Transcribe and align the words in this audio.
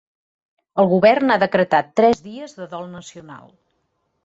El 0.83 0.89
govern 0.93 1.33
ha 1.33 1.37
decretat 1.43 1.93
tres 2.01 2.25
dies 2.31 2.59
de 2.61 2.69
dol 2.75 2.91
nacional. 2.97 3.57